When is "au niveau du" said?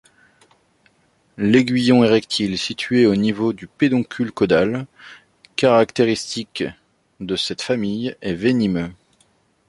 3.05-3.67